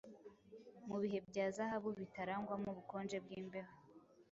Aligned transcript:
Mubihe 0.87 1.19
bya 1.29 1.45
zahabu, 1.55 1.89
Bitarangwamo 1.99 2.67
ubukonje 2.71 3.17
bwimbeho, 3.25 3.71